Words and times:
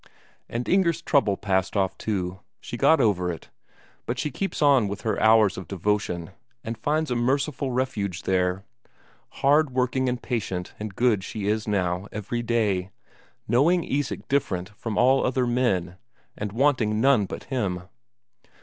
And 0.49 0.67
Inger's 0.67 0.99
trouble 0.99 1.37
passed 1.37 1.77
off 1.77 1.95
too; 1.95 2.39
she 2.59 2.75
got 2.75 2.99
over 2.99 3.31
it, 3.31 3.49
but 4.07 4.17
she 4.17 4.31
keeps 4.31 4.59
on 4.59 4.87
with 4.87 5.01
her 5.01 5.19
hours 5.21 5.59
of 5.59 5.67
devotion, 5.67 6.31
and 6.63 6.75
finds 6.75 7.11
a 7.11 7.15
merciful 7.15 7.71
refuge 7.71 8.23
there. 8.23 8.65
Hard 9.29 9.69
working 9.69 10.09
and 10.09 10.19
patient 10.19 10.73
and 10.79 10.95
good 10.95 11.23
she 11.23 11.45
is 11.47 11.67
now 11.67 12.07
every 12.11 12.41
day, 12.41 12.89
knowing 13.47 13.83
Isak 13.83 14.27
different 14.27 14.69
from 14.69 14.97
all 14.97 15.23
other 15.23 15.45
men, 15.45 15.97
and 16.35 16.51
wanting 16.51 16.99
none 16.99 17.27
but 17.27 17.43
him. 17.43 17.83